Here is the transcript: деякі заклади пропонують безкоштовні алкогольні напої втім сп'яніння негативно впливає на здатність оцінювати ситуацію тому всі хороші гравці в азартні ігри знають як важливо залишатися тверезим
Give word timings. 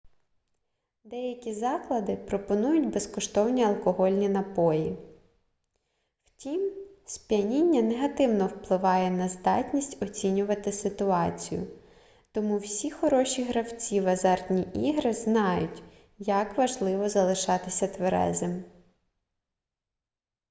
деякі 1.03 1.53
заклади 1.53 2.15
пропонують 2.15 2.93
безкоштовні 2.93 3.63
алкогольні 3.63 4.29
напої 4.29 4.97
втім 6.25 6.73
сп'яніння 7.05 7.81
негативно 7.81 8.47
впливає 8.47 9.09
на 9.11 9.29
здатність 9.29 10.03
оцінювати 10.03 10.71
ситуацію 10.71 11.67
тому 12.31 12.57
всі 12.57 12.91
хороші 12.91 13.43
гравці 13.43 14.01
в 14.01 14.07
азартні 14.07 14.61
ігри 14.61 15.13
знають 15.13 15.83
як 16.19 16.57
важливо 16.57 17.09
залишатися 17.09 17.87
тверезим 17.87 18.63